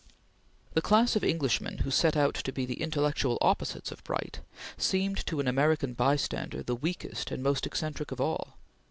[0.73, 4.39] The class of Englishmen who set out to be the intellectual opposites of Bright,
[4.75, 8.57] seemed to an American bystander the weakest and most eccentric of all.